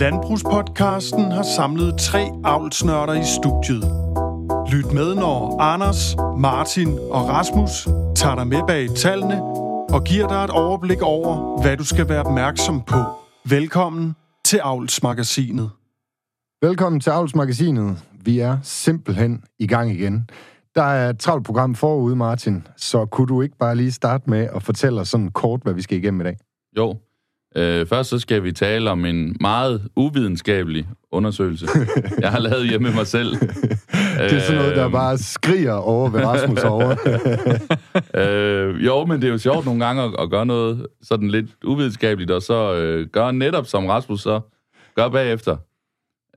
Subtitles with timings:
[0.00, 3.84] Landbrugspodcasten har samlet tre avlsnørder i studiet.
[4.72, 7.84] Lyt med, når Anders, Martin og Rasmus
[8.16, 9.42] tager dig med bag tallene
[9.94, 12.96] og giver dig et overblik over, hvad du skal være opmærksom på.
[13.44, 15.70] Velkommen til Avlsmagasinet.
[16.62, 17.98] Velkommen til Avlsmagasinet.
[18.24, 20.30] Vi er simpelthen i gang igen.
[20.74, 24.48] Der er et travlt program forude, Martin, så kunne du ikke bare lige starte med
[24.54, 26.36] at fortælle os sådan kort, hvad vi skal igennem i dag?
[26.76, 26.96] Jo.
[27.56, 31.66] Øh, først så skal vi tale om en meget uvidenskabelig undersøgelse,
[32.20, 33.34] jeg har lavet hjemme med mig selv.
[34.18, 36.96] det er sådan noget, der bare skriger over ved Rasmus over.
[38.20, 41.46] øh, jo, men det er jo sjovt nogle gange at, at gøre noget sådan lidt
[41.64, 44.40] uvidenskabeligt, og så øh, gøre netop som Rasmus så
[44.94, 45.56] gør bagefter.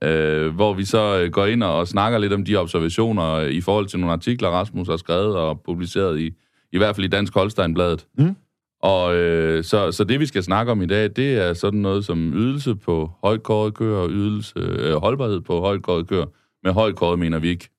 [0.03, 3.87] Øh, hvor vi så øh, går ind og snakker lidt om de observationer i forhold
[3.87, 6.31] til nogle artikler, Rasmus har skrevet og publiceret i,
[6.71, 8.05] i hvert fald i Dansk Holstein-bladet.
[8.17, 8.35] Mm.
[8.81, 12.05] Og øh, så, så det, vi skal snakke om i dag, det er sådan noget
[12.05, 16.25] som ydelse på højtkåret køer og ydelse, øh, holdbarhed på højtkåret køer.
[16.63, 17.69] Med højtkåret mener vi ikke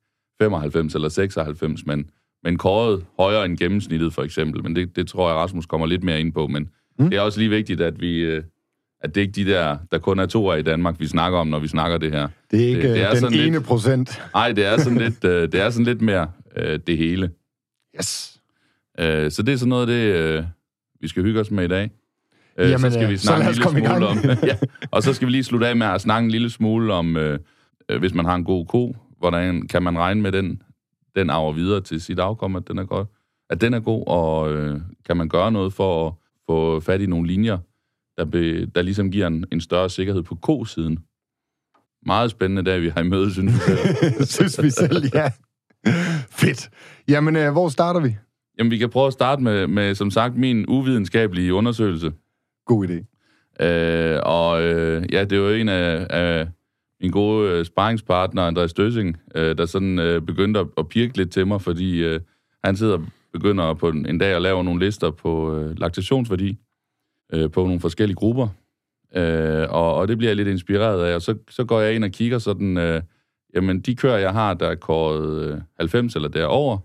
[0.41, 2.11] 95 eller 96, men,
[2.45, 4.63] men kåret højere end gennemsnittet for eksempel.
[4.63, 6.47] Men det, det tror jeg, Rasmus kommer lidt mere ind på.
[6.47, 7.11] Men mm.
[7.11, 8.19] det er også lige vigtigt, at vi...
[8.19, 8.43] Øh,
[9.01, 11.47] at det ikke de der, der kun er to af i Danmark, vi snakker om,
[11.47, 12.29] når vi snakker det her.
[12.51, 14.23] Det er ikke det, det er den ene lidt, procent.
[14.35, 17.31] Nej, det er sådan lidt, øh, det er sådan lidt mere øh, det hele.
[17.99, 18.41] Yes.
[19.01, 20.45] Øh, så det er sådan noget, det, øh,
[21.01, 21.91] vi skal hygge os med i dag.
[22.59, 24.19] Øh, Jamen, så skal vi snakke en lille smule om...
[24.51, 24.57] ja,
[24.91, 27.39] og så skal vi lige slutte af med at snakke en lille smule om, øh,
[27.89, 30.63] øh, hvis man har en god ko, hvordan kan man regne med den,
[31.17, 33.09] den arver videre til sit afkom, at den er godt,
[33.51, 36.13] at den er god, og øh, kan man gøre noget for at
[36.47, 37.59] få fat i nogle linjer,
[38.19, 40.99] der, be, der ligesom giver en, en større sikkerhed på ko-siden.
[42.07, 45.31] Meget spændende dag, vi har i møde, synes vi synes vi selv, ja.
[46.31, 46.71] Fedt.
[47.09, 48.17] Jamen, øh, hvor starter vi?
[48.59, 52.13] Jamen, vi kan prøve at starte med, med som sagt, min uvidenskabelige undersøgelse.
[52.67, 53.05] God idé.
[53.65, 56.49] Øh, og øh, ja, det var en af, af
[57.01, 61.33] min gode øh, sparringspartner, Andreas Døsing, øh, der sådan øh, begyndte at, at pirke lidt
[61.33, 62.21] til mig, fordi øh,
[62.65, 62.99] han sidder
[63.33, 66.57] begynder på en, en dag at lave nogle lister på øh, laktationsværdi
[67.33, 68.49] øh, på nogle forskellige grupper.
[69.17, 72.05] Øh, og, og det bliver jeg lidt inspireret af, og så, så går jeg ind
[72.05, 73.03] og kigger sådan, øh,
[73.55, 76.79] jamen de kører, jeg har, der er kåret øh, 90 eller derover,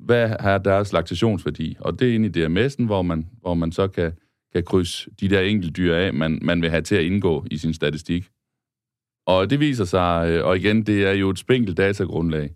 [0.00, 1.76] hvad har deres laktationsværdi?
[1.80, 4.12] Og det er inde i DMS'en, hvor man, hvor man så kan,
[4.52, 7.56] kan krydse de der enkelte dyr af, man, man vil have til at indgå i
[7.56, 8.30] sin statistik.
[9.26, 12.50] Og det viser sig, øh, og igen, det er jo et spinkelt datagrundlag.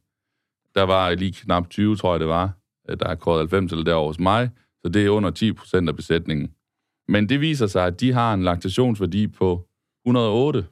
[0.75, 2.53] Der var lige knap 20, tror jeg det var,
[2.89, 4.51] øh, der har kåret 90 eller derovre hos mig,
[4.83, 6.51] så det er under 10 procent af besætningen.
[7.09, 9.69] Men det viser sig, at de har en laktationsværdi på
[10.07, 10.67] 108.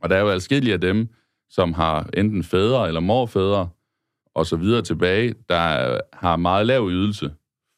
[0.00, 1.08] Og der er jo adskillige af dem,
[1.50, 3.68] som har enten fædre eller morfædre,
[4.34, 7.30] og så videre tilbage, der har meget lav ydelse,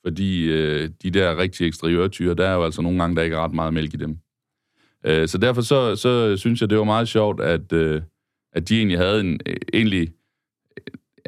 [0.06, 3.44] fordi øh, de der rigtig eksteriørtyre, der er jo altså nogle gange, der ikke er
[3.44, 4.18] ret meget mælk i dem.
[5.04, 8.02] Øh, så derfor så, så synes jeg, det var meget sjovt, at, øh,
[8.52, 10.12] at de egentlig havde en øh, egentlig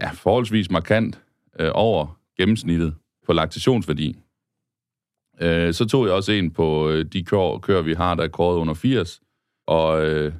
[0.00, 1.20] ja, forholdsvis markant
[1.60, 2.94] øh, over gennemsnittet
[3.26, 4.16] på laktationsværdi.
[5.40, 8.28] Øh, så tog jeg også en på øh, de kører, kører, vi har, der er
[8.28, 9.20] kåret under 80,
[9.66, 10.32] og øh,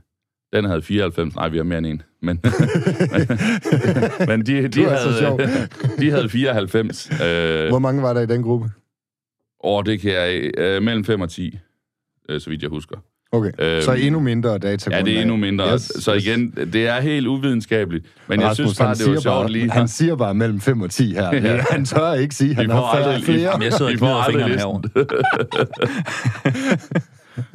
[0.52, 2.02] den havde 94, nej, vi har mere end en.
[2.22, 2.40] Men,
[4.28, 5.48] men de, de, havde,
[5.98, 7.10] de havde 94.
[7.10, 8.70] Øh, Hvor mange var der i den gruppe?
[9.64, 10.50] Åh, det kan jeg...
[10.58, 11.58] Øh, mellem 5 og 10,
[12.28, 12.96] øh, så vidt jeg husker.
[13.32, 14.96] Okay, øhm, så endnu mindre data.
[14.96, 15.72] Ja, det er endnu mindre.
[15.72, 18.06] Yes, så igen, det er helt uvidenskabeligt.
[18.28, 19.70] Men Rasmus, jeg synes bare, det var sjovt lige...
[19.70, 21.34] Han siger bare mellem 5 og 10 her.
[21.46, 21.64] ja.
[21.70, 23.60] Han tør ikke sige, at han har aldrig, flere.
[23.60, 24.82] I, jeg sidder og knyder fingrene herovre.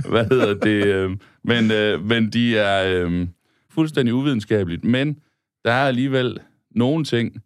[0.10, 1.20] Hvad hedder det?
[1.44, 3.28] Men, øh, men de er øh,
[3.70, 4.84] fuldstændig uvidenskabeligt.
[4.84, 5.20] Men
[5.66, 6.40] der er alligevel
[6.72, 7.42] nogle ting,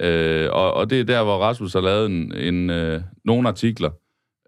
[0.00, 3.90] øh, og, og det er der, hvor Rasmus har lavet en, en, øh, nogle artikler,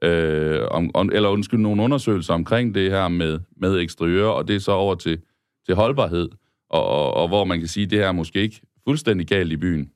[0.03, 4.57] øh, om, om, eller undskyld, nogle undersøgelser omkring det her med, med eksteriør, og det
[4.57, 5.21] er så over til,
[5.67, 6.29] til holdbarhed,
[6.71, 9.53] og, og, og hvor man kan sige, at det her er måske ikke fuldstændig galt
[9.53, 9.91] i byen.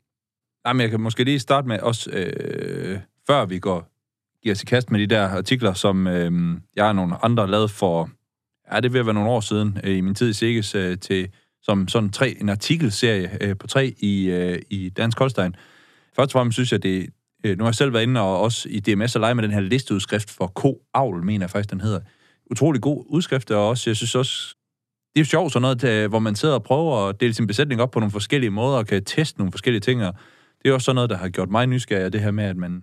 [0.66, 3.92] Jamen, jeg kan måske lige starte med også, øh, før vi går
[4.42, 6.32] giver sig kast med de der artikler, som øh,
[6.76, 8.10] jeg og nogle andre lavet for,
[8.66, 11.28] er det vil være nogle år siden, øh, i min tid i Sikkes, øh, til,
[11.62, 15.56] som sådan tre, en artikelserie øh, på tre i, øh, i Dansk Holstein.
[16.16, 17.08] Først og fremmest synes jeg, det,
[17.44, 19.52] øh, nu har jeg selv været inde og også i DMS og lege med den
[19.52, 22.00] her listeudskrift for K-avl, mener jeg faktisk, den hedder.
[22.50, 24.54] Utrolig god udskrift, og også, jeg synes også,
[25.14, 27.80] det er sjovt sådan noget, der, hvor man sidder og prøver at dele sin besætning
[27.80, 30.14] op på nogle forskellige måder, og kan teste nogle forskellige ting, og
[30.62, 32.82] det er også sådan noget, der har gjort mig nysgerrig, det her med, at man,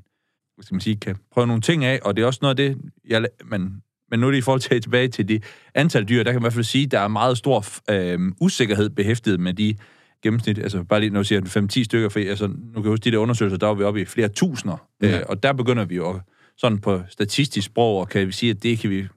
[0.62, 2.91] skal man sige, kan prøve nogle ting af, og det er også noget af det,
[3.09, 3.81] jeg, man,
[4.13, 5.39] men nu er det i forhold til tilbage til de
[5.75, 8.19] antal dyr, der kan man i hvert fald sige, at der er meget stor øh,
[8.42, 9.75] usikkerhed behæftet med de
[10.21, 11.42] gennemsnit, altså bare lige når du siger
[11.81, 14.01] 5-10 stykker, for altså, nu kan jeg huske, de der undersøgelser, der var vi oppe
[14.01, 15.19] i flere tusinder, ja.
[15.19, 16.19] øh, og der begynder vi jo
[16.57, 19.07] sådan på statistisk sprog, og kan vi sige, at det kan vi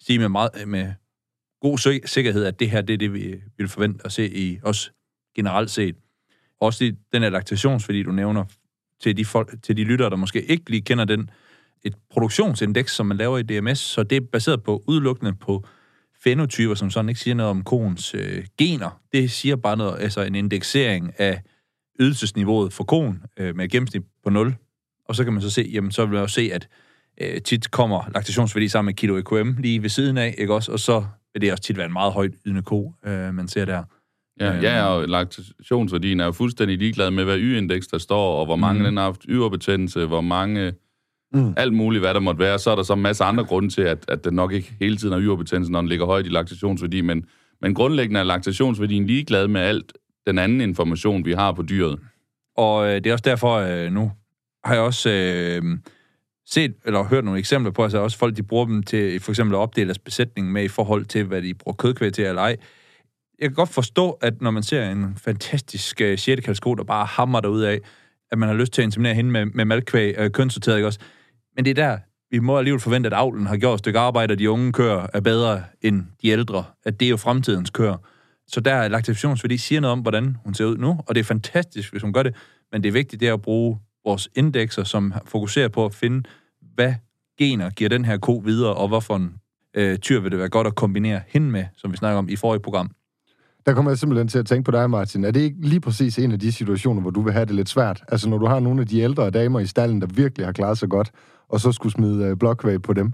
[0.00, 0.92] sige med, meget, med
[1.60, 4.92] god sikkerhed, at det her det er det, vi vil forvente at se i os
[5.36, 5.96] generelt set.
[6.60, 8.44] Også den her laktationsværdi, du nævner,
[9.02, 11.30] til de, folk, til de lyttere, der måske ikke lige kender den,
[11.84, 15.64] et produktionsindeks, som man laver i DMS, så det er baseret på udelukkende på
[16.22, 19.00] fenotyper, som sådan ikke siger noget om koens øh, gener.
[19.12, 21.42] Det siger bare noget, altså en indeksering af
[22.00, 24.54] ydelsesniveauet for koen øh, med gennemsnit på 0.
[25.08, 26.68] Og så kan man så se, jamen så vil man jo se, at
[27.20, 30.72] øh, tit kommer laktationsværdi sammen med kilo EQM lige ved siden af, ikke også?
[30.72, 33.64] Og så vil det også tit være en meget højt ydende ko, øh, man ser
[33.64, 33.82] der.
[34.40, 34.62] Ja, Øhm.
[34.62, 38.78] ja, og laktationsværdien er jo fuldstændig ligeglad med, hvad y-indeks der står, og hvor mange
[38.78, 38.84] mm.
[38.84, 40.72] den har haft yverbetændelse, hvor mange...
[41.34, 41.54] Mm.
[41.56, 42.58] Alt muligt, hvad der måtte være.
[42.58, 44.96] Så er der så en masse andre grunde til, at, at den nok ikke hele
[44.96, 47.00] tiden har yverbetændelse, når den ligger højt i laktationsværdi.
[47.00, 47.24] Men,
[47.60, 49.92] men grundlæggende er laktationsværdien ligeglad med alt
[50.26, 51.98] den anden information, vi har på dyret.
[52.56, 54.12] Og øh, det er også derfor, øh, nu
[54.64, 55.78] har jeg også øh,
[56.46, 59.54] set eller hørt nogle eksempler på, altså også folk, de bruger dem til for eksempel
[59.54, 62.56] at opdele deres besætning med i forhold til, hvad de bruger kødkvæg til eller ej.
[63.38, 66.44] Jeg kan godt forstå, at når man ser en fantastisk øh, 6.
[66.44, 67.80] kalsko, der bare hammer derud af,
[68.32, 71.00] at man har lyst til at inseminere hende med, med malkvæg, øh, kønssorteret, ikke også?
[71.56, 71.98] Men det er der,
[72.30, 75.06] vi må alligevel forvente, at avlen har gjort et stykke arbejde, og de unge køer
[75.14, 76.64] er bedre end de ældre.
[76.84, 77.96] At det er jo fremtidens køer.
[78.46, 81.24] Så der er laktationsværdi siger noget om, hvordan hun ser ud nu, og det er
[81.24, 82.34] fantastisk, hvis hun gør det.
[82.72, 86.28] Men det er vigtigt, det er at bruge vores indekser, som fokuserer på at finde,
[86.74, 86.94] hvad
[87.38, 89.34] gener giver den her ko videre, og hvorfor en
[89.74, 92.36] øh, tyr vil det være godt at kombinere hende med, som vi snakker om i
[92.36, 92.90] forrige program.
[93.66, 95.24] Der kommer jeg simpelthen til at tænke på dig, Martin.
[95.24, 97.68] Er det ikke lige præcis en af de situationer, hvor du vil have det lidt
[97.68, 98.02] svært?
[98.08, 100.78] Altså når du har nogle af de ældre damer i stallen, der virkelig har klaret
[100.78, 101.10] sig godt,
[101.48, 103.12] og så skulle smide øh, blokvæg på dem?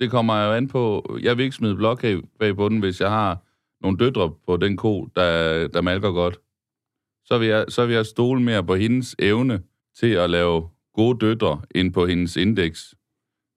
[0.00, 1.16] Det kommer jo an på...
[1.22, 3.42] Jeg vil ikke smide blokhav bag på den, hvis jeg har
[3.82, 6.38] nogle døtre på den ko, der, der malker godt.
[7.24, 9.62] Så vil, jeg, så vil jeg stole mere på hendes evne
[9.98, 12.94] til at lave gode døtre, end på hendes indeks.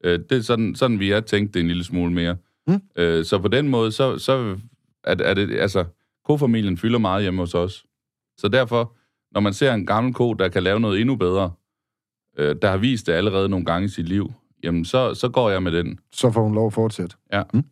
[0.04, 2.38] Øh, Det er sådan, sådan vi har tænkt det en lille smule mere.
[2.68, 2.82] Mm.
[2.98, 4.58] Øh, Så på den måde, så, så
[5.04, 5.56] er, er det...
[5.60, 5.86] Altså,
[6.26, 7.86] kofamilien fylder meget hjemme hos os.
[8.38, 8.96] Så derfor,
[9.32, 11.52] når man ser en gammel ko, der kan lave noget endnu bedre,
[12.40, 14.34] øh, der har vist det allerede nogle gange i sit liv,
[14.64, 16.00] jamen så, så går jeg med den.
[16.12, 17.16] Så får hun lov at fortsætte.
[17.34, 17.44] Ja.
[17.54, 17.64] Mm.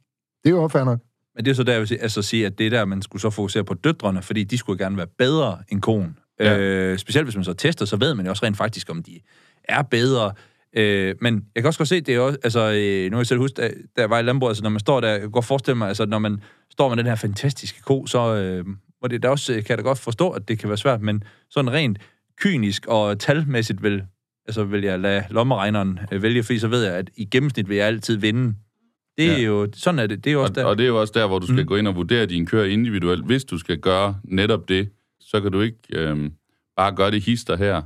[0.44, 1.00] Det er jo fair nok.
[1.36, 3.02] Men det er så der, jeg vil sige, altså sige, at det er der, man
[3.02, 6.18] skulle så fokusere på døtrene, fordi de skulle gerne være bedre end konen.
[6.40, 6.58] Ja.
[6.60, 9.20] Øh, specielt hvis man så tester, så ved man jo også rent faktisk, om de
[9.64, 10.34] er bedre.
[10.74, 13.28] Øh, men jeg kan også godt se, det er også, altså, øh, nu har jeg
[13.28, 15.32] selv huske, da, da jeg var i landbrug, altså når man står der, jeg kan
[15.32, 18.66] godt forestille mig, altså når man står med den her fantastiske ko, så øh,
[19.02, 21.02] og det der også, øh, kan jeg da godt forstå, at det kan være svært,
[21.02, 22.00] men sådan rent
[22.42, 24.04] kynisk og talmæssigt vil,
[24.48, 27.78] altså vil jeg lade lommeregneren øh, vælge, fordi så ved jeg, at i gennemsnit vil
[27.78, 28.56] jeg altid vinde.
[29.18, 29.40] Det er Ja.
[29.44, 30.66] jo, sådan er det, det er jo også Og, der.
[30.66, 31.66] og det er jo også der, hvor du skal Mm.
[31.68, 33.26] gå ind og vurdere dine køer individuelt.
[33.26, 34.90] Hvis du skal gøre netop det,
[35.20, 36.30] så kan du ikke øh,
[36.78, 37.82] bare gøre det hister her.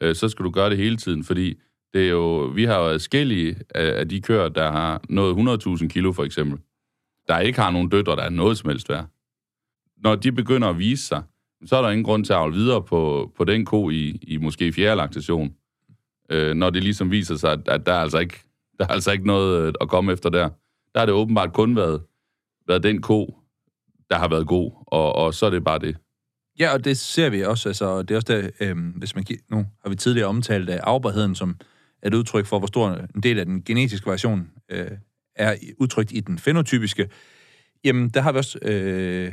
[0.00, 1.54] Øh, så skal du gøre det hele tiden, fordi
[1.94, 5.34] det er jo, vi har jo adskillige af, af de køer, der har nået
[5.82, 6.58] 100.000 kilo for eksempel,
[7.28, 9.06] der ikke har nogen døtre, der er noget som helst værd.
[10.04, 11.22] Når de begynder at vise sig,
[11.66, 14.36] så er der ingen grund til at avle videre på, på den ko i, i
[14.36, 15.54] måske fjerde laktation.
[16.30, 18.42] Øh, når det ligesom viser sig, at, at der, er altså ikke,
[18.78, 20.48] der er altså ikke noget øh, at komme efter der.
[20.94, 22.02] Der har det åbenbart kun været,
[22.68, 23.34] været den ko,
[24.10, 25.96] der har været god, og, og så er det bare det.
[26.58, 27.68] Ja, og det ser vi også.
[27.68, 31.34] Altså, det er også der, øhm, hvis man, nu har vi tidligere omtalt af afbarheden
[31.34, 31.56] som
[32.02, 34.90] et udtryk for, hvor stor en del af den genetiske variation øh,
[35.36, 37.08] er udtrykt i den fenotypiske.
[37.84, 38.58] Jamen, der har vi også...
[38.62, 39.32] Øh,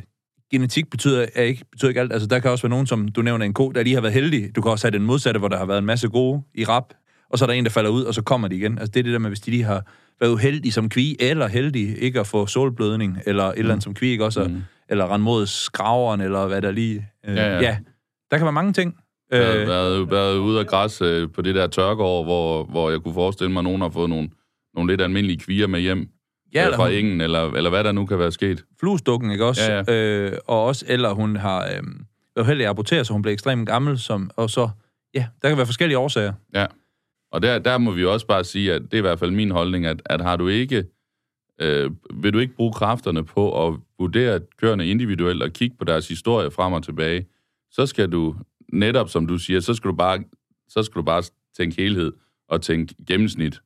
[0.52, 2.14] genetik betyder, er ikke, betyder ikke alt.
[2.14, 4.14] Altså, der kan også være nogen, som du nævner, en ko, der lige har været
[4.14, 4.56] heldig.
[4.56, 6.94] Du kan også have den modsatte, hvor der har været en masse gode i rap,
[7.30, 8.78] og så er der en, der falder ud, og så kommer de igen.
[8.78, 9.84] Altså, det er det der med, hvis de lige har
[10.20, 13.94] været uheldige som kvige, eller heldige ikke at få solblødning, eller et eller andet som
[13.94, 14.44] kvige, ikke også?
[14.44, 14.62] Mm.
[14.90, 17.08] Eller rende mod skraveren, eller hvad der lige...
[17.28, 17.62] Øh, Ja, ja.
[17.62, 17.78] ja,
[18.32, 18.96] der kan være mange ting.
[19.32, 22.90] Jeg har Øh, været, været ude af græs øh, på det der tørkeår, hvor, hvor
[22.90, 24.30] jeg kunne forestille mig, at nogen har fået nogle,
[24.76, 26.08] nogle lidt almindelige kvier med hjem
[26.54, 28.66] ja, ja, eller fra hun, engen, eller, eller hvad der nu kan være sket.
[28.80, 29.72] fluesdukken, ikke også?
[29.72, 31.84] Ja, Øh, og også, eller hun har øh,
[32.36, 34.70] været heldig at abortere, så hun blev ekstremt gammel, som, og så,
[35.14, 36.34] ja, der kan være forskellige årsager.
[37.32, 39.52] Og der, der må vi også bare sige, at det er i hvert fald min
[39.52, 40.84] holdning, at, at har du ikke,
[41.62, 46.08] øh, vil du ikke bruge kræfterne på at vurdere køerne individuelt og kigge på deres
[46.08, 47.26] historie frem og tilbage,
[47.72, 48.36] så skal du
[48.74, 50.24] netop, som du siger, så skal du bare,
[50.70, 51.24] så skal du bare
[51.58, 52.14] tænke helhed
[52.50, 53.62] og tænke gennemsnit.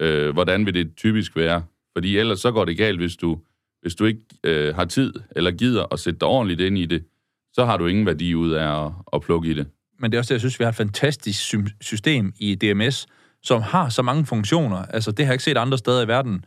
[0.00, 1.62] Øh, hvordan vil det typisk være?
[1.96, 3.38] Fordi ellers så går det galt, hvis du,
[3.82, 7.04] hvis du ikke øh, har tid eller gider at sætte dig ordentligt ind i det,
[7.52, 9.66] så har du ingen værdi ud af at, at plukke i det.
[9.98, 13.06] men det er også det, jeg synes, vi har et fantastisk sy- system i DMS,
[13.42, 14.76] som har så mange funktioner.
[14.76, 16.44] Altså, det har jeg ikke set andre steder i verden,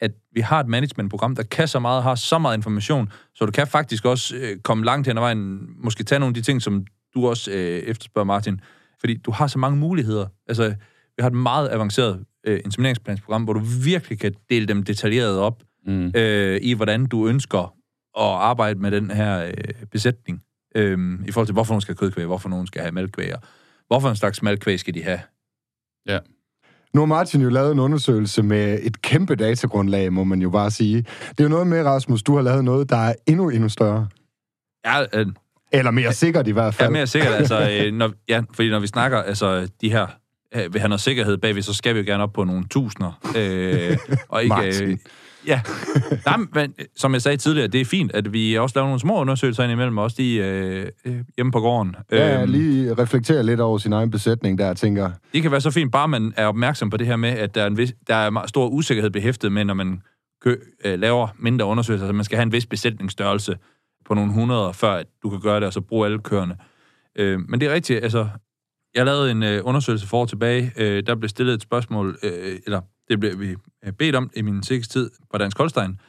[0.00, 3.52] at vi har et managementprogram, der kan så meget, har så meget information, så du
[3.52, 6.62] kan faktisk også øh, komme langt hen ad vejen, måske tage nogle af de ting,
[6.62, 8.60] som du også øh, efterspørger, Martin,
[9.00, 10.26] fordi du har så mange muligheder.
[10.48, 10.68] Altså,
[11.16, 15.62] vi har et meget avanceret øh, insemineringsplansprogram, hvor du virkelig kan dele dem detaljeret op,
[15.86, 16.12] Mm.
[16.16, 17.58] øh, i, hvordan du ønsker
[18.18, 19.52] at arbejde med den her øh,
[19.92, 20.42] besætning.
[20.76, 23.32] Øh, I forhold til, hvorfor nogen skal have kødkvæg, hvorfor nogen skal have malkvæg,
[23.86, 25.20] hvorfor en slags malkvæg skal de have.
[26.94, 30.70] Nu har Martin jo lavet en undersøgelse med et kæmpe datagrundlag, må man jo bare
[30.70, 30.96] sige.
[31.30, 34.08] Det er jo noget med, Rasmus, du har lavet noget, der er endnu, endnu større.
[34.86, 35.26] Ja, øh,
[35.72, 36.92] Eller mere sikkert i hvert Ja, fald.
[36.92, 37.32] mere sikkert.
[37.32, 40.06] Altså, øh, når, ja, fordi når vi snakker, altså, de her
[40.54, 43.20] øh, vil have noget sikkerhed bagved, så skal vi jo gerne op på nogle tusinder.
[43.36, 43.96] Øh,
[44.28, 44.96] og ikke, øh,
[45.46, 45.60] ja.
[46.26, 49.20] Nej, men som jeg sagde tidligere, det er fint, at vi også laver nogle små
[49.20, 51.96] undersøgelser indimellem, også de øh, øh, hjemme på gården.
[52.12, 55.70] Ja, Øhm, lige reflektere lidt over sin egen besætning der, tænker, Det kan være så
[55.70, 58.14] fint, bare man er opmærksom på det her med, at der er, en vis, der
[58.14, 60.02] er stor usikkerhed behæftet med, når man
[60.42, 62.06] kø, øh, laver mindre undersøgelser.
[62.06, 63.56] Så man skal have en vis besætningsstørrelse
[64.06, 66.56] på nogle hundrede, før at du kan gøre det, og så bruge alle køerne.
[67.16, 68.28] Øh, men det er rigtigt, altså...
[68.94, 70.72] Jeg lavede en øh, undersøgelse for år tilbage.
[70.76, 74.42] Øh, der blev stillet et spørgsmål, øh, eller det blev vi øh, bedt om i
[74.42, 76.00] min sikkerheds tid på Dansk Holstein,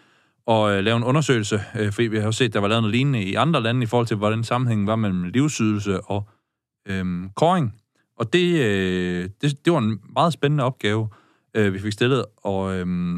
[0.46, 2.96] og øh, lave en undersøgelse, øh, fordi vi har jo set, der var lavet noget
[2.96, 6.30] lignende i andre lande i forhold til, hvordan sammenhængen var mellem livsydelse og
[6.88, 7.76] øh, koring.
[8.18, 11.10] Og det, øh, det, det var en meget spændende opgave,
[11.56, 13.16] øh, vi fik stillet, og øh,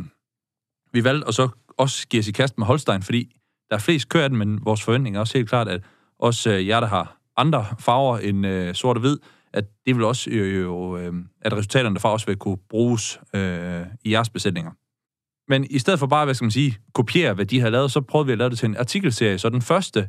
[0.93, 3.35] vi valgte at så også give os i kast med Holstein, fordi
[3.69, 5.81] der er flest kørt, den, men vores forventning er også helt klart, at
[6.19, 9.17] også øh, jer, der har andre farver end øh, sort og hvid,
[9.53, 13.81] at det vil også jo, jo øh, at resultaterne derfra også vil kunne bruges øh,
[14.03, 14.71] i jeres besætninger.
[15.49, 18.01] Men i stedet for bare, hvad skal man sige, kopiere, hvad de har lavet, så
[18.01, 19.37] prøvede vi at lave det til en artikelserie.
[19.37, 20.07] Så den første,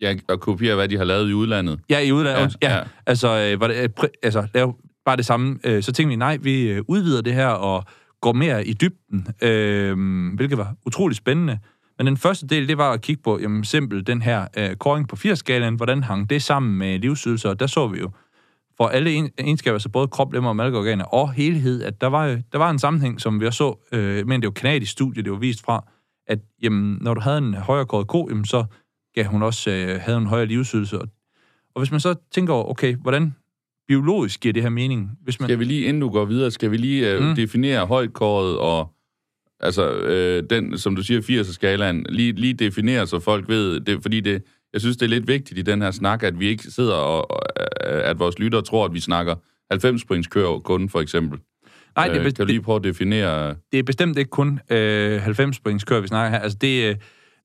[0.00, 1.80] Ja, og kopiere, hvad de har lavet i udlandet.
[1.90, 5.26] ja, i udlandet, ja, Ja, ja, altså, øh, var det, øh, altså lave bare det
[5.26, 5.58] samme.
[5.64, 7.84] Øh, så tænkte vi, nej, vi øh, udvider det her og
[8.20, 9.96] går mere i dybden, øh,
[10.36, 11.58] hvilket var utrolig spændende.
[11.98, 15.08] Men den første del, det var at kigge på, jamen simpelt den her øh, koring
[15.08, 18.10] på 80-skalaen, hvordan hang det sammen med livsydelser, og der så vi jo
[18.80, 22.26] for alle en- egenskaber, så både krop, lemmer og malkeorganer og helhed, at der var,
[22.26, 25.22] øh, der var en sammenhæng, som vi også så, øh, men det var kanadisk studie,
[25.22, 25.84] det var vist fra,
[26.26, 28.64] at jamen, når du havde en højere kåret ko, jamen, så
[29.14, 30.98] gav hun også øh, havde en højere livsydelse.
[30.98, 31.08] Og,
[31.74, 33.34] og hvis man så tænker over, okay, hvordan
[33.88, 35.10] biologisk giver det her mening?
[35.24, 37.34] Hvis man, Skal vi lige, inden du går videre, skal vi lige uh, Mm.
[37.34, 38.92] definere højtkåret og
[39.60, 44.20] altså øh, den, som du siger, 80'er-skalaen, lige, lige definere, så folk ved det, fordi
[44.20, 46.94] det, jeg synes, det er lidt vigtigt i den her snak, at vi ikke sidder
[46.94, 47.42] og, og
[47.86, 49.34] at vores lyttere tror, at vi snakker
[49.70, 51.38] 90 points kører kun, for eksempel.
[51.96, 53.54] nej, det, er øh, be- kan du lige prøve at definere...
[53.72, 56.38] det er bestemt ikke kun øh, 90 points kører, vi snakker her.
[56.44, 56.96] Altså det, øh,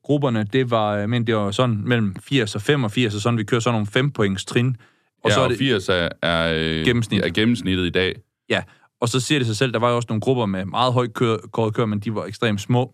[0.03, 3.43] grupperne, det var, øh, men det var sådan mellem 80 og 85, og sådan, vi
[3.43, 4.67] kører sådan nogle 5 points trin.
[4.67, 4.75] Og
[5.23, 7.23] Og så ja, er det, 80 er, er, øh, Gennemsnit.
[7.25, 8.15] er gennemsnittet i dag.
[8.49, 8.63] Ja,
[9.01, 11.13] og så siger det sig selv, der var jo også nogle grupper med meget højt
[11.13, 11.37] kør,
[11.73, 12.93] kør, men de var ekstremt små,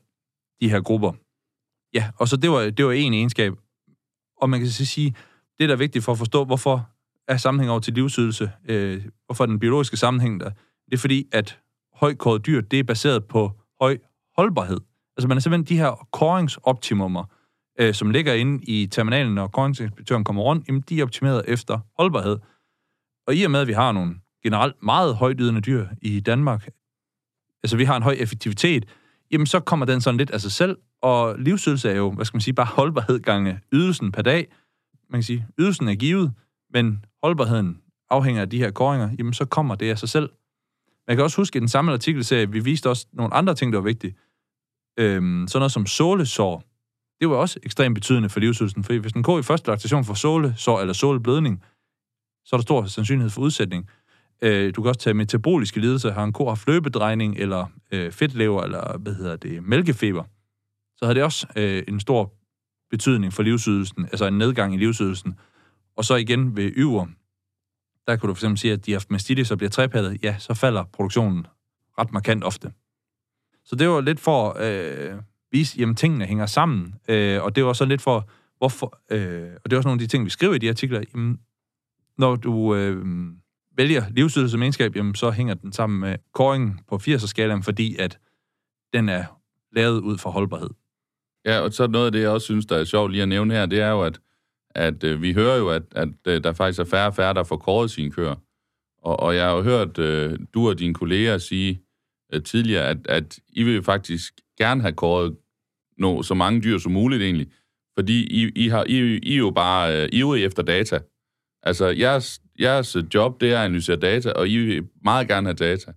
[0.61, 1.11] de her grupper.
[1.93, 3.53] Ja, og så det var, det var en egenskab.
[4.41, 5.15] Og man kan så sige,
[5.59, 6.89] det der er vigtigt for at forstå, hvorfor
[7.27, 10.49] er sammenhæng over til livsydelse, øh, hvorfor er den biologiske sammenhæng der,
[10.85, 11.59] det er fordi, at
[11.93, 13.97] højkåret dyr, det er baseret på høj
[14.37, 14.77] holdbarhed.
[15.17, 17.23] Altså man har simpelthen de her koringsoptimumer,
[17.79, 21.79] øh, som ligger inde i terminalen, når koringsinspektøren kommer rundt, jamen de er optimeret efter
[21.97, 22.37] holdbarhed.
[23.27, 26.69] Og i og med, at vi har nogle generelt meget højtydende dyr i Danmark,
[27.63, 28.85] altså vi har en høj effektivitet,
[29.31, 32.35] jamen så kommer den sådan lidt af sig selv, og livsydelse er jo, hvad skal
[32.35, 34.47] man sige, bare holdbarhed gange ydelsen per dag.
[35.09, 36.33] Man kan sige, ydelsen er givet,
[36.73, 40.29] men holdbarheden afhænger af de her koringer, jamen så kommer det af sig selv.
[41.07, 43.79] Man kan også huske, i den samme artikelserie, vi viste også nogle andre ting, der
[43.79, 44.15] var vigtige.
[44.99, 46.63] Øhm, sådan noget som sålesår,
[47.19, 50.13] det var også ekstremt betydende for livsydelsen, for hvis en ko i første laktation får
[50.13, 51.63] sålesår eller såleblødning,
[52.45, 53.89] så er der stor sandsynlighed for udsætning.
[54.41, 56.13] Øh, du kan også tage metaboliske lidelser.
[56.13, 60.23] Har en ko haft løbedrejning, eller øh, fedtlever, eller hvad hedder det, mælkefeber,
[60.97, 62.33] så har det også øh, en stor
[62.89, 65.35] betydning for livsydelsen, altså en nedgang i livsydelsen.
[65.95, 67.05] Og så igen ved yver,
[68.07, 70.35] der kan du for eksempel sige, at de har haft mastitis og bliver trepattet, ja,
[70.39, 71.47] så falder produktionen
[71.99, 72.71] ret markant ofte.
[73.65, 75.19] Så det var lidt for at øh,
[75.51, 79.69] vise, jamen tingene hænger sammen, øh, og det var så lidt for, hvorfor, øh, og
[79.69, 81.39] det er også nogle af de ting, vi skriver i de artikler, jamen,
[82.17, 83.05] når du øh,
[83.81, 88.19] vælger livsstil som egenskab, jamen, så hænger den sammen med koringen på 80'er-skalaen, fordi at
[88.93, 89.23] den er
[89.75, 90.69] lavet ud fra holdbarhed.
[91.45, 93.53] Ja, og så noget af det, jeg også synes, der er sjovt lige at nævne
[93.53, 94.19] her, det er jo, at,
[94.69, 97.43] at øh, vi hører jo, at, at øh, der faktisk er færre og færre, der
[97.43, 98.35] får kåret sine køer.
[99.03, 101.81] Og, og jeg har jo hørt øh, du og dine kolleger sige
[102.33, 105.35] øh, tidligere, at, at I vil faktisk gerne have kåret
[105.97, 107.47] no, så mange dyr som muligt egentlig,
[107.97, 110.99] fordi I, I, har, I, I er jo bare øh, ivrige efter data.
[111.63, 115.53] Altså, jeres, jeres job, det er at analysere data, og I vil meget gerne have
[115.55, 115.91] data.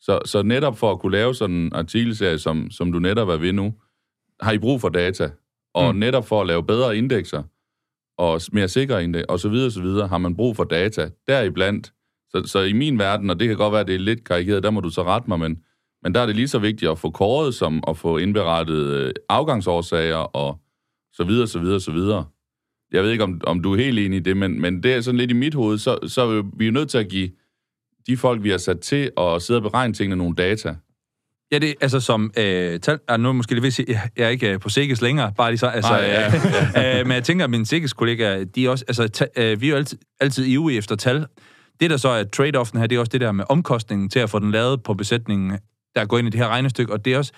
[0.00, 3.36] Så, så netop for at kunne lave sådan en artikelserie, som, som du netop er
[3.36, 3.74] ved nu,
[4.40, 5.30] har I brug for data.
[5.74, 5.98] Og Mm.
[5.98, 7.42] netop for at lave bedre indekser,
[8.18, 11.10] og mere sikre indekser, og så videre, så videre, har man brug for data.
[11.26, 11.92] Deriblandt.
[12.30, 14.62] Så, så i min verden, og det kan godt være, at det er lidt karikeret,
[14.62, 15.62] der må du så rette mig, men,
[16.02, 19.12] Men der er det lige så vigtigt at få kåret, som at få indberettet øh,
[19.28, 20.60] afgangsårsager og
[21.12, 22.24] så videre, så videre, så videre.
[22.92, 25.00] Jeg ved ikke, om, om du er helt enig i det, men, men det er
[25.00, 27.30] sådan lidt i mit hoved, så, så er vi jo nødt til at give
[28.06, 30.74] de folk, vi har sat til at sidde og beregne tingene nogle data.
[31.52, 32.30] Ja, det altså som...
[32.38, 35.50] Øh, tal, er nu måske lidt sige, jeg er ikke øh, på Sikkes længere, bare
[35.50, 35.66] lige så...
[35.66, 36.32] Altså, Nej, ja,
[36.74, 36.98] ja.
[37.00, 38.84] øh, men jeg tænker, at mine Sikkes kollegaer, de er også...
[38.88, 41.26] Altså, ta, øh, vi er jo altid, altid ivrige efter tal.
[41.80, 44.30] Det, der så er trade-offen her, det er også det der med omkostningen til at
[44.30, 45.58] få den lavet på besætningen,
[45.94, 47.32] der går ind i det her regnestykke, og det er også...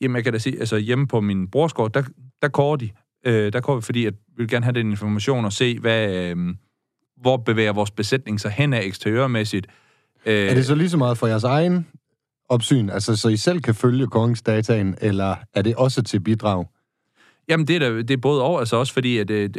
[0.00, 2.02] Jamen, jeg kan da sige, altså hjemme på min brorsgård, der,
[2.42, 2.90] der går de.
[3.26, 6.14] Øh, der går vi, fordi at vi vil gerne have den information og se, hvad,
[6.14, 6.36] øh,
[7.20, 9.66] hvor bevæger vores besætning sig hen af eksteriørmæssigt.
[10.26, 11.86] Øh, er det så lige så meget for jeres egen
[12.48, 14.42] opsyn, altså så I selv kan følge kongens
[15.00, 16.66] eller er det også til bidrag?
[17.48, 19.56] Jamen, det er, da, det er både og, altså også fordi, at det,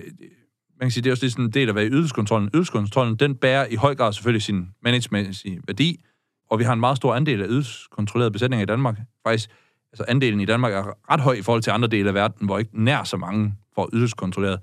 [0.79, 2.49] man kan sige, det er også ligesom en del af at være i ydelseskontrollen.
[2.53, 6.03] Ydelseskontrollen, den bærer i høj grad selvfølgelig sin managementmæssige værdi,
[6.49, 8.99] og vi har en meget stor andel af ydelseskontrollerede besætninger i Danmark.
[9.27, 9.49] Faktisk,
[9.93, 12.59] altså andelen i Danmark er ret høj i forhold til andre dele af verden, hvor
[12.59, 14.59] ikke nær så mange får ydelseskontrolleret.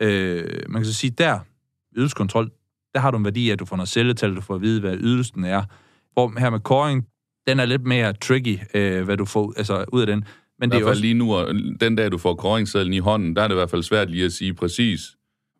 [0.00, 1.38] Øh, man kan så sige, der,
[1.96, 2.50] ydelseskontrol,
[2.94, 4.96] der har du en værdi at du får noget celletal, du får at vide, hvad
[4.96, 5.62] ydelsen er.
[6.12, 7.06] Hvor her med koring,
[7.46, 10.24] den er lidt mere tricky, øh, hvad du får altså, ud af den.
[10.58, 11.02] Men det er også...
[11.02, 13.82] lige nu, den dag, du får koringssedlen i hånden, der er det i hvert fald
[13.82, 15.00] svært lige at sige præcis,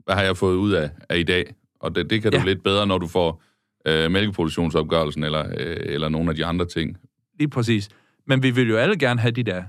[0.04, 1.54] hvad har jeg fået ud af, af i dag.
[1.80, 2.44] Og det, det kan du ja.
[2.44, 3.42] lidt bedre, når du får
[3.86, 6.96] øh, mælkeproduktionsopgørelsen eller, øh, eller nogle af de andre ting.
[7.38, 7.88] Lige præcis.
[8.28, 9.62] Men vi vil jo alle gerne have de der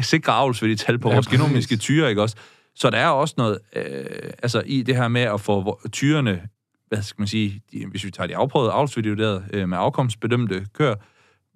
[0.00, 1.40] sikre avlsværdige tal på ja, vores præcis.
[1.40, 2.36] genomiske tyre, ikke også?
[2.74, 4.04] Så der er også noget øh,
[4.42, 6.48] altså i det her med at få tyrene,
[6.88, 10.94] hvad skal man sige, de, hvis vi tager de afprøvede avlsværdiuderede øh, med afkomstbedømte kør,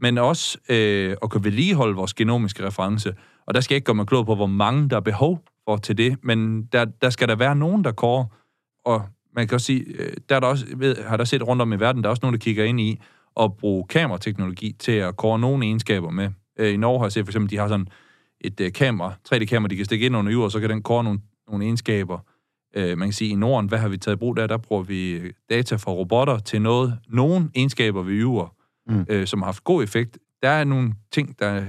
[0.00, 3.14] men også øh, at kunne vedligeholde vores genomiske reference.
[3.46, 5.76] Og der skal jeg ikke gøre mig klog på, hvor mange der er behov for
[5.76, 8.34] til det, men der, der skal der være nogen, der går,
[8.84, 9.02] og
[9.34, 11.72] man kan også sige, øh, der er der også, ved, har der set rundt om
[11.72, 13.00] i verden, der er også nogen, der kigger ind i
[13.40, 16.30] at bruge kamerateknologi til at kåre nogle egenskaber med.
[16.58, 17.88] Øh, I Norge har jeg set for eksempel, de har sådan
[18.40, 21.04] et uh, kamera, 3D-kamera, de kan stikke ind under jord, og så kan den kåre
[21.04, 22.18] nogle, nogle egenskaber.
[22.76, 24.46] Uh, man kan sige, i Norden, hvad har vi taget i brug der?
[24.46, 28.54] Der bruger vi data fra robotter til noget, nogle egenskaber ved yver,
[28.86, 29.26] mm.
[29.26, 30.18] som har haft god effekt.
[30.42, 31.64] Der er nogle ting, der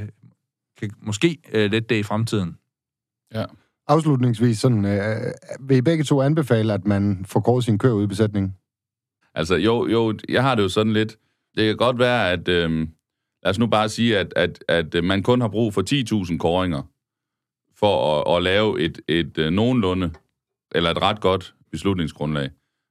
[0.79, 2.57] kan måske lette det i fremtiden.
[3.33, 3.45] Ja.
[3.87, 8.03] Afslutningsvis, sådan, uh, vil I begge to anbefale, at man får kåret sin kør ud
[8.03, 8.55] i besætningen?
[9.35, 11.17] Altså, jo, jo, jeg har det jo sådan lidt.
[11.55, 12.47] Det kan godt være, at...
[12.47, 12.87] Øh,
[13.43, 15.83] lad os nu bare sige, at, at, at øh, man kun har brug for
[16.31, 16.81] 10.000 koringer
[17.79, 20.11] for at, at lave et, et, et nogenlunde,
[20.75, 22.49] eller et ret godt beslutningsgrundlag.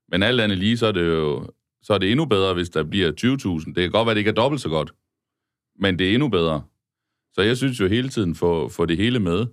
[0.09, 1.47] Men alt andet lige, så er det jo
[1.83, 3.13] så er det endnu bedre, hvis der bliver
[3.65, 3.67] 20.000.
[3.67, 4.93] Det kan godt være, det ikke er dobbelt så godt,
[5.79, 6.63] men det er endnu bedre.
[7.33, 9.47] Så jeg synes jo hele tiden få, få det hele med.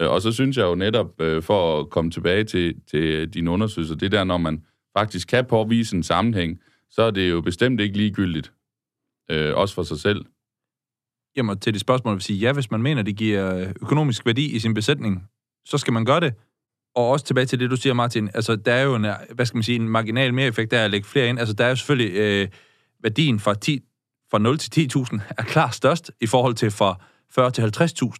[0.00, 3.94] Øh, og så synes jeg jo netop, for at komme tilbage til, til dine undersøgelser,
[3.94, 4.64] det der, når man
[4.96, 6.60] faktisk kan påvise en sammenhæng,
[6.94, 8.52] så er det jo bestemt ikke ligegyldigt.
[9.30, 10.24] Øh, også for sig selv.
[11.36, 14.58] Jamen, til det spørgsmål vil sige, ja, hvis man mener, det giver økonomisk værdi i
[14.58, 15.28] sin besætning,
[15.64, 16.34] så skal man gøre det.
[16.94, 18.30] Og også tilbage til det, du siger, Martin.
[18.34, 20.84] Altså, der er jo en, hvad skal man sige, en marginal mere effekt, der er
[20.84, 21.38] at lægge flere ind.
[21.38, 22.48] Altså, der er jo selvfølgelig øh,
[23.02, 23.80] værdien fra, 10,
[24.30, 27.62] fra 0 til 10.000 er klar størst i forhold til fra 40 til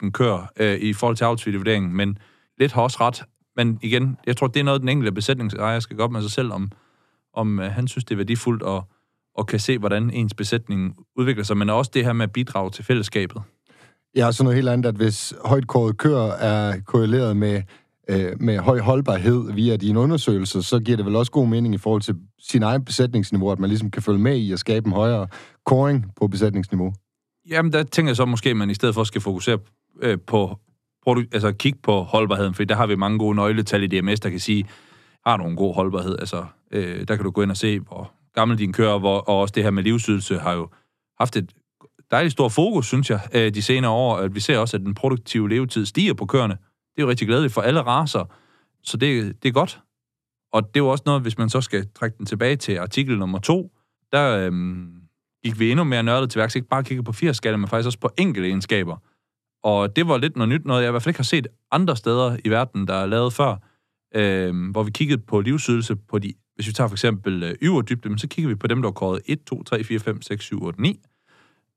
[0.04, 2.18] 50.000 kører øh, i forhold til avlsvurderingen, men
[2.58, 3.22] lidt har også ret.
[3.56, 6.30] Men igen, jeg tror, det er noget, den enkelte besætningsejer skal gå op med sig
[6.30, 6.72] selv, om,
[7.34, 8.82] om øh, han synes, det er værdifuldt at,
[9.34, 12.70] og kan se, hvordan ens besætning udvikler sig, men også det her med at bidrage
[12.70, 13.42] til fællesskabet.
[14.16, 15.68] Ja, så noget helt andet, at hvis højt
[15.98, 17.62] køer er korreleret med,
[18.08, 21.78] øh, med høj holdbarhed via dine undersøgelser, så giver det vel også god mening i
[21.78, 24.92] forhold til sin egen besætningsniveau, at man ligesom kan følge med i at skabe en
[24.92, 25.26] højere
[25.66, 26.92] koring på besætningsniveau.
[27.50, 29.58] Jamen, der tænker jeg så måske, at man i stedet for skal fokusere
[30.02, 30.58] øh, på
[31.08, 34.30] produ- altså kigge på holdbarheden, for der har vi mange gode nøgletal i DMS, der
[34.30, 34.66] kan sige,
[35.26, 36.16] har nogen god holdbarhed?
[36.18, 39.40] Altså, øh, der kan du gå ind og se, hvor, gammel din kører, hvor, og
[39.40, 40.68] også det her med livsydelse har jo
[41.18, 41.52] haft et
[42.10, 44.16] dejligt stort fokus, synes jeg, øh, de senere år.
[44.16, 46.54] At vi ser også, at den produktive levetid stiger på køerne.
[46.54, 48.24] Det er jo rigtig glædeligt for alle raser,
[48.82, 49.80] så det, det er godt.
[50.52, 53.18] Og det er jo også noget, hvis man så skal trække den tilbage til artikel
[53.18, 53.70] nummer to,
[54.12, 54.52] der øh,
[55.44, 57.86] gik vi endnu mere nørdet til værks, ikke bare kigge på 80 skaller, men faktisk
[57.86, 58.96] også på enkelte egenskaber.
[59.62, 61.96] Og det var lidt noget nyt, noget jeg i hvert fald ikke har set andre
[61.96, 63.56] steder i verden, der er lavet før,
[64.14, 68.18] øhm, hvor vi kiggede på livsydelse på de hvis vi tager for eksempel øh, yverdybde,
[68.18, 70.64] så kigger vi på dem, der er kåret 1, 2, 3, 4, 5, 6, 7,
[70.64, 71.00] 8, 9.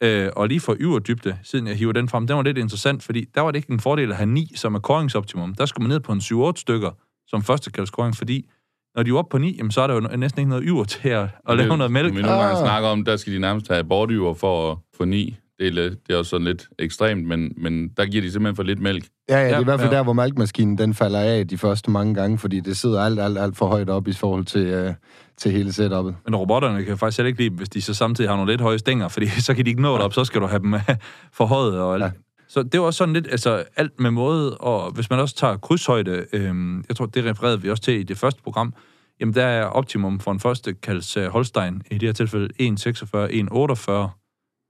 [0.04, 3.26] Øh, og lige for yderdybde, siden jeg hiver den frem, den var lidt interessant, fordi
[3.36, 5.56] der var det ikke en fordel at have 9, som er koringsoptimum.
[5.56, 6.92] Der skulle man ned på en 7-8 stykker,
[7.28, 8.50] som første kaldes koring, fordi
[8.96, 10.84] når de er oppe på 9, jamen, så er der jo næsten ikke noget yver
[10.84, 12.16] til at, at lave noget mælk.
[12.16, 12.66] Vi nogle gange ah.
[12.66, 15.36] snakker om, der skal de nærmest have bordyver for at få 9.
[15.60, 18.56] det er, lidt- det er også sådan lidt ekstremt, men, men der giver de simpelthen
[18.56, 19.06] for lidt mælk.
[19.30, 19.98] Ja, ja, det er Ja, i hvert fald ja.
[19.98, 23.38] der, hvor malkemaskinen den falder af de første mange gange, fordi det sidder alt, alt,
[23.38, 24.94] alt for højt op i forhold til, øh,
[25.38, 26.14] til hele setup'et.
[26.26, 28.80] Men robotterne kan faktisk heller ikke lide, hvis de så samtidig har nogle lidt høje
[28.80, 30.82] stænger, fordi så kan de ikke nå det op, så skal du have dem øh,
[31.34, 32.02] forhøjet og alt.
[32.02, 32.06] Ja.
[32.08, 32.12] Ja.
[32.50, 35.58] Så det var også sådan lidt, altså alt med måde, og hvis man også tager
[35.58, 38.74] krydshøjde, øhm, jeg tror, det refererede vi også til i det første program,
[39.20, 42.64] jamen der er optimum for en første kaldes uh, Holstein, i det her tilfælde 1,46,
[42.66, 43.92] 1,48,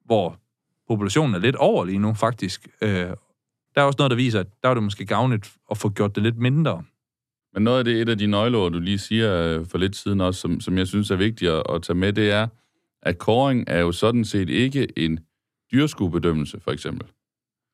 [0.06, 0.36] hvor
[0.88, 2.68] populationen er lidt over lige nu, faktisk.
[2.82, 2.90] Øh,
[3.76, 6.16] der er også noget, der viser, at der er det måske gavnligt at få gjort
[6.16, 6.84] det lidt mindre.
[7.54, 10.22] Men noget af det, et af de nøgleord, du lige siger øh, for lidt siden
[10.22, 12.48] også, som, som jeg synes er vigtigt at, at tage med, det er,
[13.02, 15.20] at koring er jo sådan set ikke en
[15.72, 17.08] dyrskuebedømmelse, for eksempel.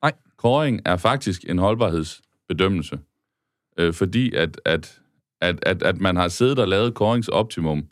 [0.03, 0.13] Nej.
[0.37, 2.99] Koring er faktisk en holdbarhedsbedømmelse,
[3.77, 5.01] øh, fordi at, at,
[5.41, 7.83] at, at, at man har siddet og lavet koringsoptimum, øh,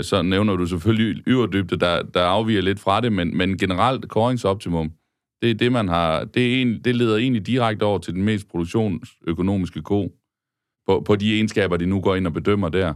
[0.00, 4.92] så nævner du selvfølgelig yderdybde, der, der afviger lidt fra det, men, men generelt koringsoptimum,
[5.42, 8.22] det er det, man har, det, er en, det leder egentlig direkte over til den
[8.22, 10.12] mest produktionsøkonomiske ko,
[10.86, 12.94] på, på de egenskaber, de nu går ind og bedømmer der.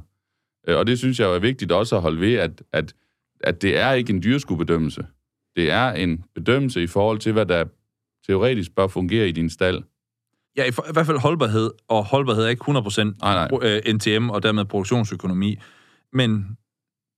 [0.68, 2.94] Øh, Og det synes jeg er vigtigt også at holde ved, at, at,
[3.40, 5.07] at det er ikke en dyreskuebedømmelse.
[5.57, 7.64] Det er en bedømmelse i forhold til, hvad der
[8.26, 9.83] teoretisk bør fungere i din stald.
[10.57, 13.48] Ja, i, i hvert fald holdbarhed, og holdbarhed er ikke 100% Nej, nej.
[13.62, 15.59] øh, NTM og dermed produktionsøkonomi.
[16.12, 16.57] Men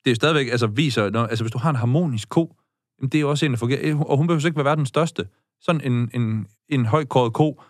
[0.05, 2.57] det er stadigvæk, altså viser, når, altså hvis du har en harmonisk ko,
[2.99, 5.27] jamen, det er jo også en, der fungerer, og hun behøver ikke være verdens største.
[5.61, 7.63] Sådan en, en, en højkåret ko,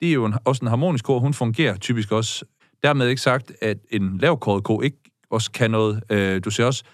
[0.00, 2.44] det er jo en, også en harmonisk ko, og hun fungerer typisk også.
[2.82, 4.96] Dermed ikke sagt, at en lavkåret ko ikke
[5.30, 6.02] også kan noget.
[6.10, 6.84] Øh, du ser også,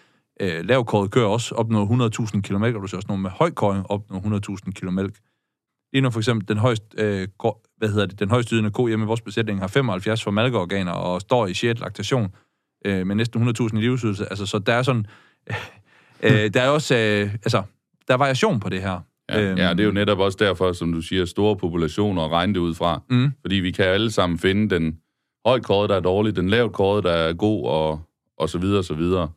[0.41, 4.19] øh, lavkåret kører også opnå 100.000 km, og du ser også nogle med højkåring opnå
[4.19, 4.99] 100.000 km.
[5.93, 7.29] Lige nu for eksempel den højst, øh,
[7.77, 11.21] hvad hedder det, den højst ydende ko hjemme i vores besætning har 75 formalkeorganer og
[11.21, 11.81] står i 6.
[11.81, 12.35] laktation
[12.85, 14.27] øh, med næsten 100.000 i livsydelse.
[14.31, 15.07] Altså, så der er sådan...
[16.23, 16.95] Øh, der er også...
[16.97, 17.63] Øh, altså,
[18.09, 19.01] der er variation på det her.
[19.31, 19.59] Ja, Øhm.
[19.59, 22.61] ja, det er jo netop også derfor, som du siger, store populationer og regne det
[22.61, 23.03] ud fra.
[23.11, 23.33] Mm.
[23.41, 24.99] Fordi vi kan alle sammen finde den
[25.47, 28.01] højt kåret, der er dårlig, den lavt kåret, der er god, og,
[28.39, 29.29] og så videre, og så videre.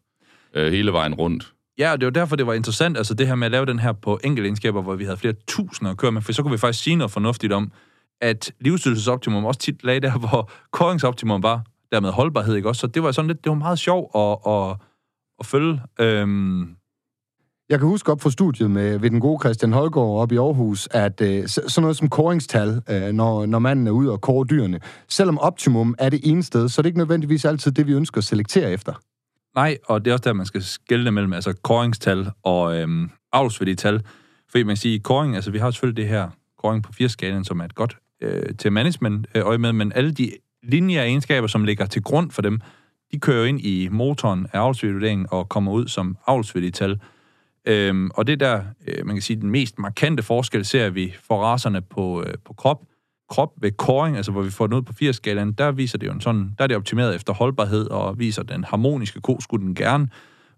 [0.54, 1.54] Øh, hele vejen rundt.
[1.77, 3.80] Ja, og det var derfor, det var interessant, altså det her med at lave den
[3.80, 6.51] her på enkelte egenskaber, hvor vi havde flere tusinder at køre med, for så kunne
[6.51, 7.71] vi faktisk sige noget fornuftigt om,
[8.21, 12.80] at livsstyrelsesoptimum også tit lagde der, hvor koringsoptimum var, dermed holdbarhed, ikke også?
[12.80, 14.77] Så det var sådan lidt, det var meget sjovt at, at,
[15.39, 15.82] at følge.
[15.99, 16.75] Øhm,
[17.69, 20.88] Jeg kan huske op fra studiet med, ved den gode Christian Holgaard op i Aarhus,
[20.91, 24.45] at øh, så- sådan noget som koringstal, øh, når, når manden er ude og kåre
[24.49, 27.93] dyrene, selvom optimum er det ene sted, så er det ikke nødvendigvis altid det, vi
[27.93, 28.93] ønsker at selektere efter.
[29.56, 34.01] Nej, og det er også der, man skal skelne mellem altså koringstal og øhm, avlsværdital.
[34.49, 37.60] Fordi man kan sige, koring, altså vi har selvfølgelig det her koring på 4-skalaen, som
[37.60, 40.32] er et godt øh, til management øh, øje med, men alle de
[40.63, 42.62] linjer egenskaber, som ligger til grund for dem,
[43.12, 47.00] de kører jo ind i motoren af avlsværdivurderingen og kommer ud som avlsværdital.
[47.67, 51.43] Øhm, og det der, øh, man kan sige, den mest markante forskel ser vi for
[51.43, 52.82] raserne på, øh, på krop.
[53.30, 56.12] Krop ved koring, altså hvor vi får den ud på 80-skalaen, der viser det jo
[56.12, 59.76] en sådan, der er det optimeret efter holdbarhed og viser den harmoniske ko, skulle den
[59.76, 60.10] gerne,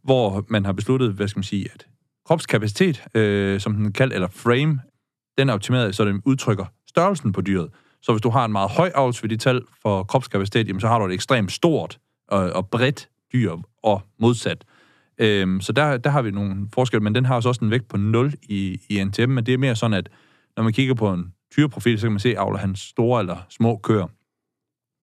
[0.03, 1.87] hvor man har besluttet, hvad skal man sige, at
[2.25, 4.79] kropskapacitet, øh, som den kaldt, eller frame,
[5.37, 7.69] den er optimeret, så den udtrykker størrelsen på dyret.
[8.03, 11.13] Så hvis du har en meget høj avlsværdital for kropskapacitet, jamen så har du et
[11.13, 14.65] ekstremt stort og, og bredt dyr, og modsat.
[15.17, 17.97] Øhm, så der, der har vi nogle forskelle, men den har også en vægt på
[17.97, 20.09] 0 i, i NTM, men det er mere sådan, at
[20.57, 23.77] når man kigger på en tyreprofil, så kan man se, avler han store eller små
[23.83, 24.07] køer.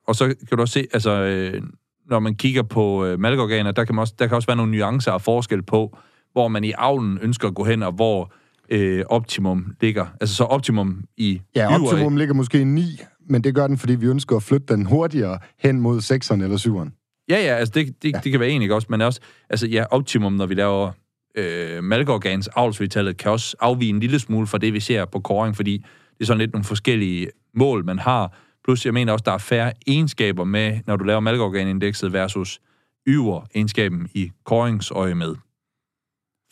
[0.07, 1.63] Og så kan du også se, altså, øh,
[2.07, 4.73] når man kigger på øh, malkeorganer, der kan, man også, der kan også være nogle
[4.73, 5.99] nuancer og forskel på,
[6.33, 8.33] hvor man i avlen ønsker at gå hen, og hvor
[8.71, 10.07] øh, optimum ligger.
[10.21, 13.95] Altså så optimum i Ja, optimum ligger måske i 9, men det gør den, fordi
[13.95, 17.25] vi ønsker at flytte den hurtigere hen mod 6'eren eller 7'eren.
[17.29, 18.21] Ja, ja, altså det, det, Ja.
[18.25, 18.87] det kan være en, ikke også?
[18.91, 20.91] Men også, altså ja, optimum, når vi laver
[21.37, 25.57] øh, malkeorgans avlsvitallet, kan også afvige en lille smule fra det, vi ser på koring,
[25.57, 28.37] fordi det er sådan lidt nogle forskellige mål, man har.
[28.65, 32.61] Plus, jeg mener også, der er færre egenskaber med, når du laver malkeorganindekset versus
[33.07, 35.35] yver egenskaben i koringsøje med.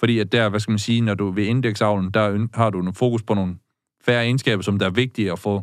[0.00, 2.94] Fordi at der, hvad skal man sige, når du ved indeksavlen, der har du en
[2.94, 3.56] fokus på nogle
[4.04, 5.62] færre egenskaber, som der er vigtige at få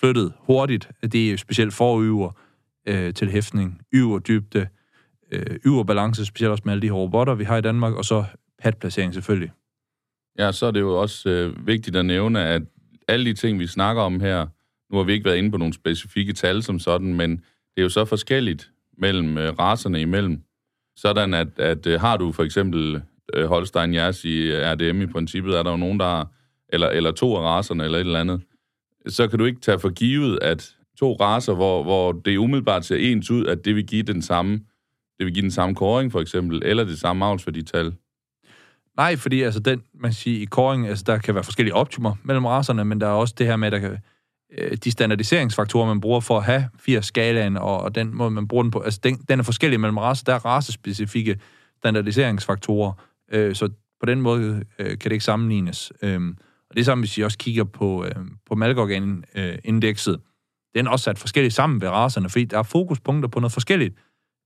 [0.00, 0.90] flyttet hurtigt.
[1.12, 2.30] Det er specielt forøver
[2.88, 4.68] øh, til hæftning, øver dybde,
[5.32, 8.04] øh, øver balance, specielt også med alle de her robotter, vi har i Danmark, og
[8.04, 8.24] så
[8.62, 9.52] padplacering selvfølgelig.
[10.38, 12.62] Ja, så er det jo også øh, vigtigt at nævne, at
[13.08, 14.46] alle de ting, vi snakker om her,
[14.90, 17.82] nu har vi ikke været inde på nogle specifikke tal som sådan, men det er
[17.82, 20.42] jo så forskelligt mellem øh, racerne imellem.
[20.96, 23.02] Sådan at, at øh, har du for eksempel
[23.34, 26.32] Øh, Holstein Jers i øh, RDM i princippet, er der jo nogen, der har,
[26.68, 28.40] eller, eller to af racerne eller et eller andet,
[29.08, 32.96] så kan du ikke tage for givet, at to racer, hvor, hvor det umiddelbart ser
[32.96, 34.52] ens ud, at det vil give den samme,
[35.18, 37.92] det vil give den samme koring for eksempel, eller det samme avlsværdital.
[38.96, 42.44] Nej, fordi altså den, man siger, i koring, altså der kan være forskellige optimer mellem
[42.44, 43.98] racerne, men der er også det her med, at der kan,
[44.58, 48.48] øh, de standardiseringsfaktorer, man bruger for at have 80 skalaen, og, og den måde, man
[48.48, 50.24] bruger den på, altså den, den er forskellig mellem racer.
[50.24, 51.38] Der er racespecifikke
[51.78, 52.92] standardiseringsfaktorer,
[53.32, 53.68] øh, så
[54.00, 55.92] på den måde øh, kan det ikke sammenlignes.
[56.02, 56.20] Øh,
[56.70, 58.14] og det er samme, hvis I også kigger på, øh,
[58.46, 60.14] på malkorganindekset.
[60.14, 60.20] Øh,
[60.74, 63.94] den er også sat forskelligt sammen ved racerne, fordi der er fokuspunkter på noget forskelligt.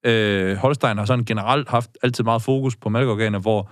[0.07, 3.71] Øh, Holstein har sådan generelt haft altid meget fokus på malkorganer, hvor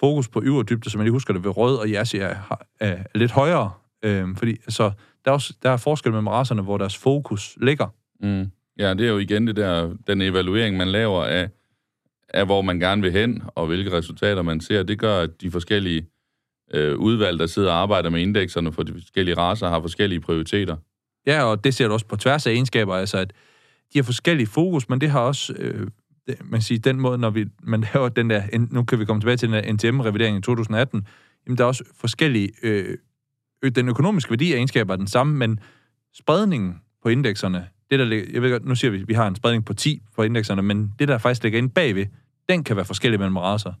[0.00, 3.18] fokus på dybde, som jeg lige husker det, ved rød og jassi er, er, er
[3.18, 3.70] lidt højere.
[4.04, 4.90] Øh, fordi så
[5.24, 7.86] der er, også, der er forskel mellem racerne, hvor deres fokus ligger.
[8.20, 8.50] Mm.
[8.78, 11.48] Ja, det er jo igen det der, den evaluering, man laver af,
[12.34, 14.82] af, hvor man gerne vil hen, og hvilke resultater man ser.
[14.82, 16.06] Det gør, at de forskellige
[16.74, 20.76] øh, udvalg, der sidder og arbejder med indekserne for de forskellige raser, har forskellige prioriteter.
[21.26, 23.32] Ja, og det ser du også på tværs af egenskaber, altså at
[23.92, 25.86] de har forskellige fokus, men det har også, øh,
[26.26, 29.20] det, man siger, den måde, når vi, man laver den der, nu kan vi komme
[29.20, 31.06] tilbage til den der NTM-revidering i 2018,
[31.46, 32.98] jamen der er også forskellige, øh,
[33.76, 35.60] den økonomiske værdi af egenskaber er den samme, men
[36.14, 39.28] spredningen på indekserne, det der ligger, jeg ved godt, nu siger vi, at vi har
[39.28, 42.06] en spredning på 10 på indekserne, men det der faktisk ligger inde bagved,
[42.48, 43.72] den kan være forskellig mellem raser.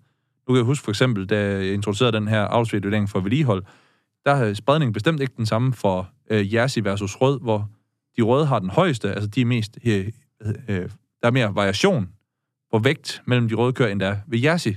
[0.48, 3.64] Du kan huske for eksempel, da jeg introducerede den her afsvedvurdering for vedligehold,
[4.24, 7.70] der er spredningen bestemt ikke den samme for øh, Jersey versus rød, hvor
[8.16, 10.12] de røde har den højeste, altså de er mest, øh,
[10.68, 10.88] øh,
[11.22, 12.08] der er mere variation
[12.72, 14.76] på vægt mellem de røde køer, end der er ved Jersey.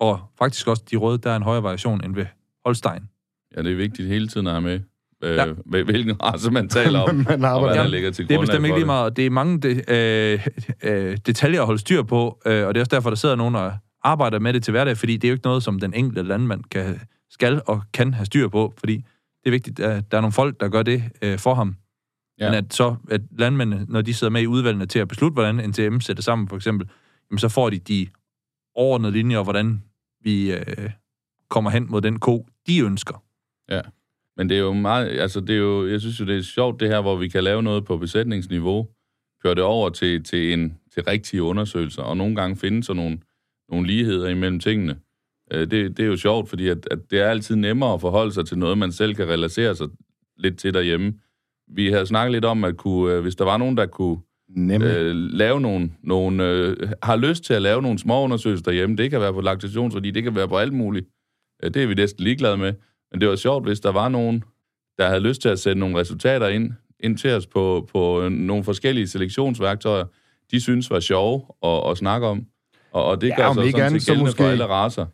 [0.00, 2.26] Og faktisk også de røde, der er en højere variation end ved
[2.64, 3.08] Holstein.
[3.56, 4.80] Ja, det er vigtigt hele tiden at have med,
[5.22, 5.46] øh, ja.
[5.82, 8.76] hvilken race man taler om, Man og hvad der ligger til Det er bestemt ikke
[8.76, 9.16] lige meget.
[9.16, 10.46] Det er mange de, øh,
[10.82, 13.54] øh, detaljer at holde styr på, øh, og det er også derfor, der sidder nogen
[13.54, 13.72] og
[14.04, 16.64] arbejder med det til hverdag, fordi det er jo ikke noget, som den enkelte landmand
[16.70, 20.32] kan, skal og kan have styr på, fordi det er vigtigt, at der er nogle
[20.32, 21.76] folk, der gør det øh, for ham.
[22.38, 22.44] Ja.
[22.44, 22.50] Ja.
[22.50, 25.70] Men at så, at landmændene, når de sidder med i udvalgene til at beslutte, hvordan
[25.70, 26.88] NTM sætter sammen, for eksempel,
[27.30, 28.06] jamen så får de de
[28.74, 29.82] overordnede linjer, hvordan
[30.22, 30.90] vi øh,
[31.50, 33.22] kommer hen mod den ko, de ønsker.
[34.36, 36.80] Men det er jo meget, altså det er jo, jeg synes jo, det er sjovt
[36.80, 38.88] det her, hvor vi kan lave noget på besætningsniveau,
[39.42, 43.18] køre det over til, til, en, til rigtige undersøgelser, og nogle gange finde sådan nogle,
[43.70, 44.96] nogle ligheder imellem tingene.
[45.52, 48.32] Øh, Det, det er jo sjovt, fordi at, at det er altid nemmere at forholde
[48.32, 49.86] sig til noget, man selv kan relatere sig
[50.38, 51.14] lidt til derhjemme.
[51.68, 54.18] Vi har snakket lidt om, at kunne, øh, hvis der var nogen, der kunne
[54.48, 54.88] Nemlig.
[54.88, 58.96] øh, lave nogle, nogle øh, har lyst til at lave nogle små undersøgelser derhjemme.
[58.96, 61.06] Det kan være på laktationsværdi, det kan være på alt muligt.
[61.62, 62.72] Øh, det er vi næsten ligeglade med.
[63.12, 64.42] Men det var sjovt, hvis der var nogen,
[64.98, 68.30] der havde lyst til at sætte nogle resultater ind, ind til os på, på øh,
[68.30, 70.04] nogle forskellige selektionsværktøjer,
[70.50, 72.46] de synes var sjove at, at snakke om.
[72.92, 75.06] Og, og det Ja, gør sig ikke sådan andet, så måske- for alle racer.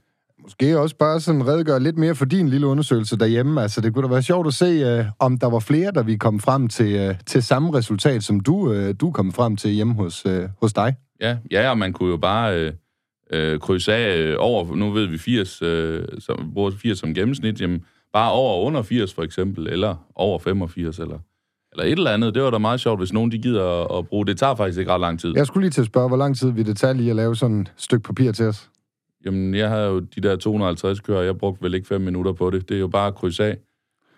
[0.42, 3.62] Måske også bare sådan redegøre lidt mere for din lille undersøgelse derhjemme.
[3.62, 6.16] Altså, det kunne da være sjovt at se, uh, om der var flere, der vi
[6.16, 9.94] kom frem til, uh, til samme resultat, som du, uh, du kom frem til hjemme
[9.94, 10.32] hos, uh,
[10.62, 10.94] hos dig.
[11.20, 12.72] Ja, ja, og man kunne jo bare øh,
[13.30, 17.60] øh, krydse af øh, over, nu ved vi 80, øh, som, bruger 80 som gennemsnit,
[17.60, 21.18] jamen bare over og under 80 for eksempel, eller over 85, eller,
[21.72, 22.34] eller et eller andet.
[22.34, 24.26] Det var da meget sjovt, hvis nogen de gider at, at bruge.
[24.26, 25.32] Det tager faktisk ikke ret lang tid.
[25.36, 27.36] Jeg skulle lige til at spørge, hvor lang tid vil det tage lige at lave
[27.36, 28.70] sådan et stykke papir til os?
[29.24, 32.50] Jamen, jeg havde jo de der 250 kører, jeg brugte vel ikke fem minutter på
[32.50, 32.68] det.
[32.68, 33.56] Det er jo bare at krydse af.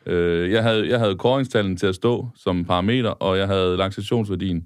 [0.06, 4.60] Øh, jeg havde, jeg havde koringstallen til at stå som parameter, og jeg havde laktationsværdien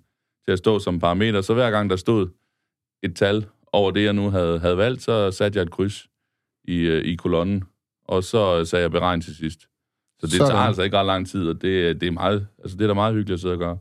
[0.45, 1.41] til at stå som parameter.
[1.41, 2.29] Så hver gang der stod
[3.03, 6.07] et tal over det, jeg nu havde, havde valgt, så satte jeg et kryds
[6.65, 7.65] i, øh, i kolonnen,
[8.09, 9.61] og så sagde jeg beregn til sidst.
[10.21, 10.51] Så det Sådan.
[10.51, 12.95] tager altså ikke ret lang tid, og det, det, er meget, altså det er da
[12.95, 13.79] meget hyggeligt at sidde og gøre.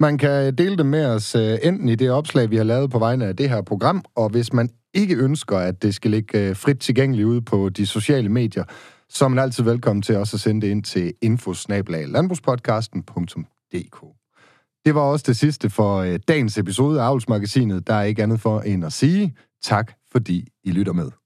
[0.00, 3.26] Man kan dele det med os enten i det opslag, vi har lavet på vegne
[3.26, 7.26] af det her program, og hvis man ikke ønsker, at det skal ligge frit tilgængeligt
[7.26, 8.64] ude på de sociale medier,
[9.08, 14.21] så er man altid velkommen til også at sende det ind til infosnabelaglandbrugspodcasten.dk.
[14.84, 17.86] Det var også det sidste for øh, dagens episode af Avlsmagasinet.
[17.86, 21.21] Der er ikke andet for end at sige tak, fordi I lytter med.